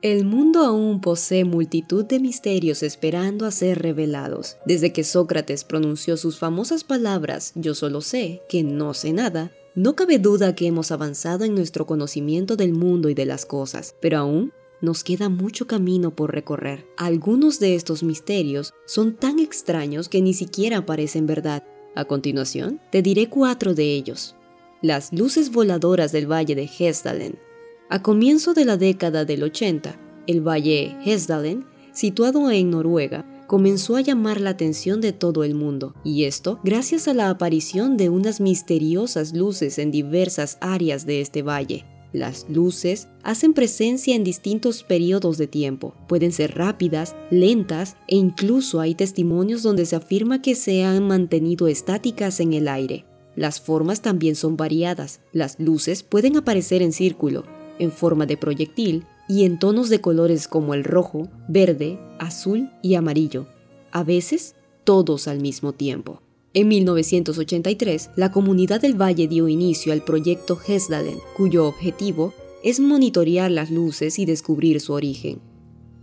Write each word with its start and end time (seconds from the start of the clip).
El 0.00 0.24
mundo 0.24 0.60
aún 0.60 1.00
posee 1.00 1.44
multitud 1.44 2.04
de 2.04 2.20
misterios 2.20 2.84
esperando 2.84 3.46
a 3.46 3.50
ser 3.50 3.82
revelados. 3.82 4.56
Desde 4.64 4.92
que 4.92 5.02
Sócrates 5.02 5.64
pronunció 5.64 6.16
sus 6.16 6.38
famosas 6.38 6.84
palabras 6.84 7.50
Yo 7.56 7.74
solo 7.74 8.00
sé 8.00 8.42
que 8.48 8.62
no 8.62 8.94
sé 8.94 9.12
nada, 9.12 9.50
no 9.74 9.96
cabe 9.96 10.20
duda 10.20 10.54
que 10.54 10.68
hemos 10.68 10.92
avanzado 10.92 11.44
en 11.44 11.54
nuestro 11.56 11.84
conocimiento 11.86 12.54
del 12.54 12.74
mundo 12.74 13.08
y 13.08 13.14
de 13.14 13.26
las 13.26 13.44
cosas, 13.44 13.96
pero 14.00 14.18
aún 14.18 14.52
nos 14.80 15.02
queda 15.02 15.28
mucho 15.28 15.66
camino 15.66 16.14
por 16.14 16.32
recorrer. 16.32 16.86
Algunos 16.96 17.58
de 17.58 17.74
estos 17.74 18.04
misterios 18.04 18.74
son 18.86 19.16
tan 19.16 19.40
extraños 19.40 20.08
que 20.08 20.22
ni 20.22 20.32
siquiera 20.32 20.86
parecen 20.86 21.26
verdad. 21.26 21.64
A 21.96 22.04
continuación, 22.04 22.80
te 22.92 23.02
diré 23.02 23.28
cuatro 23.28 23.74
de 23.74 23.94
ellos. 23.94 24.36
Las 24.80 25.12
luces 25.12 25.50
voladoras 25.50 26.12
del 26.12 26.30
valle 26.30 26.54
de 26.54 26.70
Hesdalen. 26.78 27.47
A 27.90 28.02
comienzo 28.02 28.52
de 28.52 28.66
la 28.66 28.76
década 28.76 29.24
del 29.24 29.42
80, 29.42 29.98
el 30.26 30.46
valle 30.46 30.94
Hesdalen, 31.06 31.64
situado 31.92 32.50
en 32.50 32.70
Noruega, 32.70 33.24
comenzó 33.46 33.96
a 33.96 34.02
llamar 34.02 34.42
la 34.42 34.50
atención 34.50 35.00
de 35.00 35.14
todo 35.14 35.42
el 35.42 35.54
mundo, 35.54 35.94
y 36.04 36.24
esto 36.24 36.60
gracias 36.62 37.08
a 37.08 37.14
la 37.14 37.30
aparición 37.30 37.96
de 37.96 38.10
unas 38.10 38.42
misteriosas 38.42 39.32
luces 39.32 39.78
en 39.78 39.90
diversas 39.90 40.58
áreas 40.60 41.06
de 41.06 41.22
este 41.22 41.40
valle. 41.42 41.86
Las 42.12 42.44
luces 42.50 43.08
hacen 43.22 43.54
presencia 43.54 44.14
en 44.14 44.22
distintos 44.22 44.82
periodos 44.82 45.38
de 45.38 45.46
tiempo. 45.46 45.94
Pueden 46.08 46.32
ser 46.32 46.58
rápidas, 46.58 47.16
lentas 47.30 47.96
e 48.06 48.16
incluso 48.16 48.80
hay 48.80 48.96
testimonios 48.96 49.62
donde 49.62 49.86
se 49.86 49.96
afirma 49.96 50.42
que 50.42 50.54
se 50.54 50.84
han 50.84 51.06
mantenido 51.06 51.68
estáticas 51.68 52.40
en 52.40 52.52
el 52.52 52.68
aire. 52.68 53.06
Las 53.34 53.62
formas 53.62 54.02
también 54.02 54.36
son 54.36 54.58
variadas. 54.58 55.20
Las 55.32 55.58
luces 55.58 56.02
pueden 56.02 56.36
aparecer 56.36 56.82
en 56.82 56.92
círculo, 56.92 57.44
en 57.78 57.92
forma 57.92 58.26
de 58.26 58.36
proyectil 58.36 59.04
y 59.28 59.44
en 59.44 59.58
tonos 59.58 59.88
de 59.88 60.00
colores 60.00 60.48
como 60.48 60.74
el 60.74 60.84
rojo, 60.84 61.28
verde, 61.48 61.98
azul 62.18 62.70
y 62.82 62.94
amarillo. 62.94 63.46
A 63.92 64.04
veces, 64.04 64.54
todos 64.84 65.28
al 65.28 65.40
mismo 65.40 65.72
tiempo. 65.72 66.22
En 66.54 66.68
1983, 66.68 68.10
la 68.16 68.32
comunidad 68.32 68.80
del 68.80 69.00
Valle 69.00 69.28
dio 69.28 69.48
inicio 69.48 69.92
al 69.92 70.02
proyecto 70.02 70.58
Hesdalen, 70.66 71.18
cuyo 71.36 71.66
objetivo 71.66 72.32
es 72.64 72.80
monitorear 72.80 73.50
las 73.50 73.70
luces 73.70 74.18
y 74.18 74.24
descubrir 74.24 74.80
su 74.80 74.94
origen. 74.94 75.40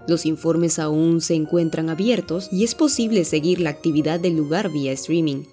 Los 0.07 0.25
informes 0.25 0.77
aún 0.77 1.19
se 1.19 1.33
encuentran 1.33 1.89
abiertos 1.89 2.49
y 2.51 2.63
es 2.63 2.75
posible 2.75 3.25
seguir 3.25 3.59
la 3.59 3.71
actividad 3.71 4.19
del 4.19 4.37
lugar 4.37 4.71
vía 4.71 4.91
streaming. 4.91 5.45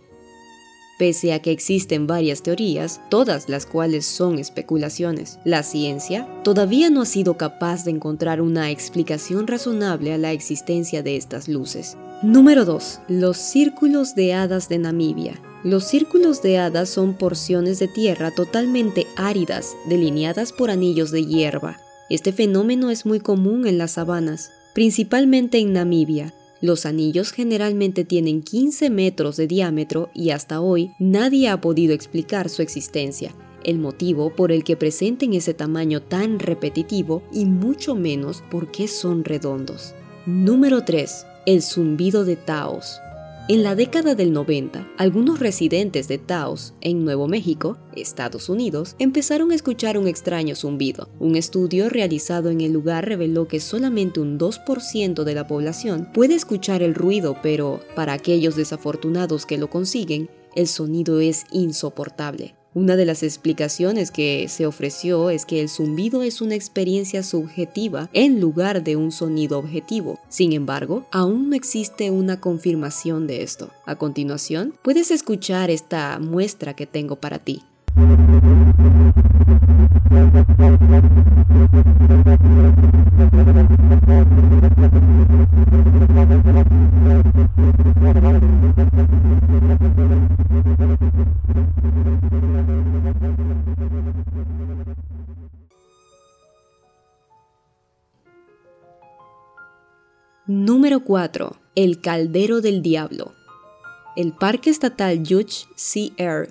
Pese 0.99 1.33
a 1.33 1.41
que 1.41 1.51
existen 1.51 2.07
varias 2.07 2.43
teorías, 2.43 3.01
todas 3.09 3.49
las 3.49 3.67
cuales 3.67 4.07
son 4.07 4.39
especulaciones, 4.39 5.39
la 5.45 5.63
ciencia 5.63 6.29
todavía 6.45 6.91
no 6.91 7.03
ha 7.03 7.07
sido 7.07 7.37
capaz 7.37 7.85
de 7.85 7.91
encontrar 7.91 8.41
una 8.41 8.71
explicación 8.71 9.47
razonable 9.47 10.13
a 10.13 10.19
la 10.19 10.33
existencia 10.33 11.03
de 11.03 11.17
estas 11.17 11.49
luces. 11.49 11.97
Número 12.23 12.65
2. 12.65 13.01
Los 13.09 13.37
círculos 13.37 14.15
de 14.15 14.35
hadas 14.35 14.69
de 14.69 14.79
Namibia. 14.79 15.41
Los 15.65 15.85
círculos 15.85 16.43
de 16.43 16.59
hadas 16.59 16.89
son 16.89 17.15
porciones 17.15 17.79
de 17.79 17.89
tierra 17.89 18.31
totalmente 18.31 19.07
áridas, 19.17 19.77
delineadas 19.89 20.53
por 20.53 20.71
anillos 20.71 21.11
de 21.11 21.25
hierba. 21.25 21.79
Este 22.11 22.33
fenómeno 22.33 22.91
es 22.91 23.07
muy 23.07 23.21
común 23.21 23.67
en 23.67 23.79
las 23.79 23.93
sabanas, 23.93 24.51
principalmente 24.75 25.59
en 25.59 25.73
Namibia. 25.73 26.35
Los 26.63 26.87
anillos 26.87 27.33
generalmente 27.33 28.07
tienen 28.07 28.41
15 28.43 28.89
metros 28.89 29.37
de 29.37 29.47
diámetro 29.47 30.09
y 30.15 30.31
hasta 30.31 30.63
hoy 30.63 30.93
nadie 30.99 31.51
ha 31.51 31.61
podido 31.61 31.93
explicar 31.93 32.49
su 32.49 32.63
existencia, 32.63 33.35
el 33.65 33.79
motivo 33.79 34.35
por 34.35 34.51
el 34.53 34.65
que 34.65 34.77
presenten 34.77 35.35
ese 35.35 35.53
tamaño 35.53 36.01
tan 36.01 36.39
repetitivo 36.39 37.23
y 37.31 37.45
mucho 37.45 37.95
menos 37.95 38.43
por 38.51 38.71
qué 38.71 38.89
son 38.89 39.25
redondos. 39.25 39.95
Número 40.25 40.85
3 40.85 41.27
el 41.45 41.63
zumbido 41.63 42.25
de 42.25 42.37
Taos. 42.37 43.01
En 43.49 43.65
la 43.65 43.75
década 43.75 44.15
del 44.15 44.33
90, 44.33 44.87
algunos 44.99 45.41
residentes 45.41 46.07
de 46.07 46.19
Taos, 46.19 46.75
en 46.81 47.05
Nuevo 47.05 47.27
México, 47.27 47.77
Estados 47.97 48.49
Unidos, 48.49 48.95
empezaron 49.01 49.51
a 49.51 49.57
escuchar 49.57 49.99
un 49.99 50.07
extraño 50.07 50.55
zumbido. 50.55 51.09
Un 51.19 51.35
estudio 51.35 51.89
realizado 51.89 52.51
en 52.51 52.61
el 52.61 52.73
lugar 52.73 53.05
reveló 53.05 53.49
que 53.49 53.59
solamente 53.59 54.21
un 54.21 54.39
2% 54.39 55.25
de 55.25 55.35
la 55.35 55.49
población 55.49 56.09
puede 56.15 56.37
escuchar 56.37 56.85
el 56.85 56.95
ruido, 56.95 57.37
pero 57.43 57.81
para 57.97 58.13
aquellos 58.13 58.55
desafortunados 58.55 59.45
que 59.45 59.59
lo 59.59 59.69
consiguen, 59.69 60.31
el 60.55 60.69
sonido 60.69 61.19
es 61.19 61.45
insoportable. 61.51 62.55
Una 62.75 62.97
de 62.97 63.05
las 63.05 63.23
explicaciones 63.23 64.11
que 64.11 64.47
se 64.49 64.65
ofreció 64.65 65.29
es 65.29 65.45
que 65.45 65.61
el 65.61 65.69
zumbido 65.69 66.23
es 66.23 66.41
una 66.41 66.55
experiencia 66.55 67.23
subjetiva 67.23 68.09
en 68.15 68.41
lugar 68.41 68.83
de 68.83 68.97
un 68.97 69.13
sonido 69.13 69.59
objetivo. 69.59 70.19
Sin 70.31 70.55
embargo, 70.55 71.07
aún 71.11 71.51
no 71.51 71.57
existe 71.57 72.11
una 72.11 72.41
confirmación 72.41 73.27
de 73.27 73.43
esto. 73.43 73.69
A 73.85 73.97
continuación, 73.97 74.73
puedes 74.81 75.11
escuchar 75.11 75.69
esta 75.71 76.19
muestra 76.19 76.73
que 76.73 76.87
tengo 76.87 77.17
para 77.17 77.39
ti. 77.39 77.63
Número 100.49 101.05
4. 101.05 101.57
El 101.77 102.01
Caldero 102.01 102.61
del 102.61 102.83
Diablo. 102.83 103.33
El 104.15 104.35
Parque 104.35 104.69
Estatal 104.69 105.23
Judge 105.27 105.67
C. 105.75 106.13
R. 106.19 106.51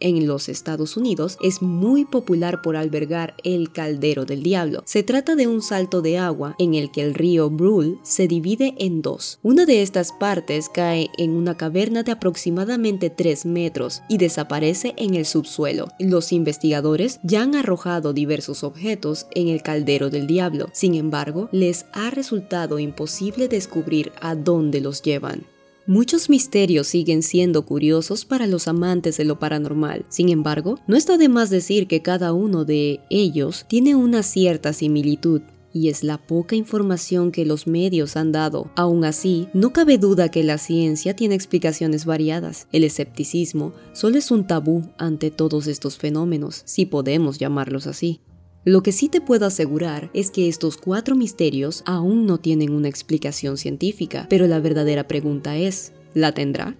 En 0.00 0.26
los 0.26 0.50
Estados 0.50 0.98
Unidos 0.98 1.38
es 1.42 1.62
muy 1.62 2.04
popular 2.04 2.60
por 2.60 2.76
albergar 2.76 3.34
el 3.44 3.72
Caldero 3.72 4.26
del 4.26 4.42
Diablo. 4.42 4.82
Se 4.84 5.02
trata 5.02 5.34
de 5.34 5.46
un 5.46 5.62
salto 5.62 6.02
de 6.02 6.18
agua 6.18 6.54
en 6.58 6.74
el 6.74 6.90
que 6.90 7.00
el 7.00 7.14
río 7.14 7.48
Brule 7.48 7.96
se 8.02 8.28
divide 8.28 8.74
en 8.78 9.00
dos. 9.00 9.38
Una 9.42 9.64
de 9.64 9.80
estas 9.80 10.12
partes 10.12 10.68
cae 10.68 11.08
en 11.16 11.30
una 11.30 11.56
caverna 11.56 12.02
de 12.02 12.12
aproximadamente 12.12 13.08
3 13.08 13.46
metros 13.46 14.02
y 14.10 14.18
desaparece 14.18 14.92
en 14.98 15.14
el 15.14 15.24
subsuelo. 15.24 15.88
Los 15.98 16.30
investigadores 16.30 17.20
ya 17.22 17.42
han 17.42 17.54
arrojado 17.54 18.12
diversos 18.12 18.64
objetos 18.64 19.26
en 19.34 19.48
el 19.48 19.62
Caldero 19.62 20.10
del 20.10 20.26
Diablo. 20.26 20.68
Sin 20.74 20.94
embargo, 20.94 21.48
les 21.52 21.86
ha 21.94 22.10
resultado 22.10 22.78
imposible 22.78 23.48
descubrir 23.48 24.12
a 24.20 24.34
dónde 24.34 24.82
los 24.82 25.00
llevan. 25.00 25.46
Muchos 25.86 26.30
misterios 26.30 26.86
siguen 26.86 27.24
siendo 27.24 27.66
curiosos 27.66 28.24
para 28.24 28.46
los 28.46 28.68
amantes 28.68 29.16
de 29.16 29.24
lo 29.24 29.40
paranormal. 29.40 30.06
Sin 30.08 30.28
embargo, 30.28 30.78
no 30.86 30.96
está 30.96 31.18
de 31.18 31.28
más 31.28 31.50
decir 31.50 31.88
que 31.88 32.02
cada 32.02 32.32
uno 32.32 32.64
de 32.64 33.00
ellos 33.10 33.66
tiene 33.68 33.96
una 33.96 34.22
cierta 34.22 34.72
similitud 34.72 35.42
y 35.72 35.88
es 35.88 36.04
la 36.04 36.18
poca 36.18 36.54
información 36.54 37.32
que 37.32 37.44
los 37.44 37.66
medios 37.66 38.16
han 38.16 38.30
dado. 38.30 38.70
Aún 38.76 39.04
así, 39.04 39.48
no 39.54 39.72
cabe 39.72 39.98
duda 39.98 40.30
que 40.30 40.44
la 40.44 40.58
ciencia 40.58 41.16
tiene 41.16 41.34
explicaciones 41.34 42.04
variadas. 42.04 42.68
El 42.72 42.84
escepticismo 42.84 43.72
solo 43.92 44.18
es 44.18 44.30
un 44.30 44.46
tabú 44.46 44.84
ante 44.98 45.30
todos 45.30 45.66
estos 45.66 45.96
fenómenos, 45.96 46.62
si 46.64 46.86
podemos 46.86 47.38
llamarlos 47.38 47.86
así. 47.86 48.20
Lo 48.64 48.84
que 48.84 48.92
sí 48.92 49.08
te 49.08 49.20
puedo 49.20 49.46
asegurar 49.46 50.08
es 50.14 50.30
que 50.30 50.48
estos 50.48 50.76
cuatro 50.76 51.16
misterios 51.16 51.82
aún 51.84 52.26
no 52.26 52.38
tienen 52.38 52.72
una 52.72 52.88
explicación 52.88 53.56
científica, 53.56 54.26
pero 54.30 54.46
la 54.46 54.60
verdadera 54.60 55.08
pregunta 55.08 55.56
es, 55.56 55.92
¿la 56.14 56.32
tendrá? 56.32 56.76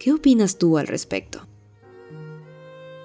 ¿Qué 0.00 0.12
opinas 0.12 0.58
tú 0.58 0.76
al 0.76 0.88
respecto? 0.88 1.46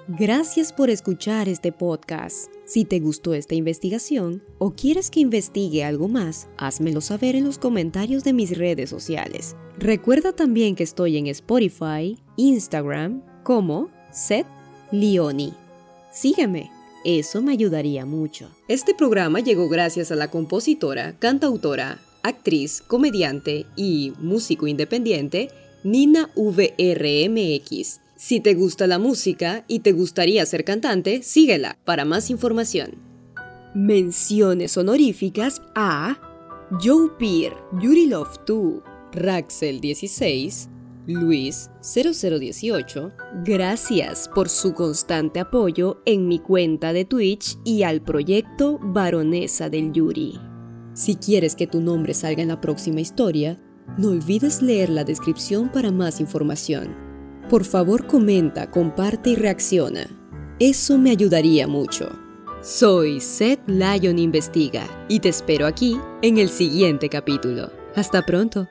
Gracias 0.08 0.72
por 0.72 0.90
escuchar 0.90 1.48
este 1.48 1.70
podcast. 1.70 2.52
Si 2.64 2.84
te 2.84 2.98
gustó 2.98 3.32
esta 3.32 3.54
investigación 3.54 4.42
o 4.58 4.72
quieres 4.72 5.08
que 5.08 5.20
investigue 5.20 5.84
algo 5.84 6.08
más, 6.08 6.48
házmelo 6.56 7.00
saber 7.00 7.36
en 7.36 7.44
los 7.44 7.58
comentarios 7.58 8.24
de 8.24 8.32
mis 8.32 8.58
redes 8.58 8.90
sociales. 8.90 9.54
Recuerda 9.78 10.32
también 10.32 10.74
que 10.74 10.82
estoy 10.82 11.16
en 11.16 11.28
Spotify, 11.28 12.18
Instagram 12.36 13.22
como 13.44 13.88
Seth 14.10 14.48
Leoni. 14.90 15.54
Sígueme 16.12 16.79
eso 17.04 17.42
me 17.42 17.52
ayudaría 17.52 18.04
mucho. 18.06 18.50
Este 18.68 18.94
programa 18.94 19.40
llegó 19.40 19.68
gracias 19.68 20.10
a 20.12 20.16
la 20.16 20.30
compositora, 20.30 21.18
cantautora, 21.18 22.00
actriz, 22.22 22.82
comediante 22.86 23.66
y 23.76 24.12
músico 24.18 24.66
independiente 24.66 25.50
Nina 25.82 26.30
VRMX. 26.36 28.00
Si 28.16 28.40
te 28.40 28.54
gusta 28.54 28.86
la 28.86 28.98
música 28.98 29.64
y 29.66 29.78
te 29.78 29.92
gustaría 29.92 30.44
ser 30.44 30.64
cantante, 30.64 31.22
síguela 31.22 31.78
para 31.84 32.04
más 32.04 32.28
información. 32.28 32.96
Menciones 33.74 34.76
honoríficas 34.76 35.62
a 35.74 36.18
Joe 36.82 37.08
Peer, 37.18 37.54
Yuri 37.80 38.06
Love 38.06 38.38
2, 38.46 38.82
Raxel 39.12 39.80
16, 39.80 40.68
Luis 41.12 41.70
0018, 41.80 43.12
gracias 43.44 44.30
por 44.32 44.48
su 44.48 44.74
constante 44.74 45.40
apoyo 45.40 46.00
en 46.04 46.28
mi 46.28 46.38
cuenta 46.38 46.92
de 46.92 47.04
Twitch 47.04 47.58
y 47.64 47.82
al 47.82 48.00
proyecto 48.00 48.78
Baronesa 48.80 49.68
del 49.68 49.92
Yuri. 49.92 50.38
Si 50.94 51.16
quieres 51.16 51.56
que 51.56 51.66
tu 51.66 51.80
nombre 51.80 52.14
salga 52.14 52.42
en 52.42 52.48
la 52.48 52.60
próxima 52.60 53.00
historia, 53.00 53.60
no 53.98 54.10
olvides 54.10 54.62
leer 54.62 54.90
la 54.90 55.04
descripción 55.04 55.70
para 55.70 55.90
más 55.90 56.20
información. 56.20 56.94
Por 57.48 57.64
favor 57.64 58.06
comenta, 58.06 58.70
comparte 58.70 59.30
y 59.30 59.34
reacciona. 59.34 60.06
Eso 60.60 60.96
me 60.96 61.10
ayudaría 61.10 61.66
mucho. 61.66 62.08
Soy 62.62 63.20
Seth 63.20 63.66
Lion 63.66 64.18
Investiga 64.18 64.86
y 65.08 65.18
te 65.18 65.30
espero 65.30 65.66
aquí 65.66 65.98
en 66.22 66.38
el 66.38 66.50
siguiente 66.50 67.08
capítulo. 67.08 67.72
Hasta 67.96 68.24
pronto. 68.24 68.68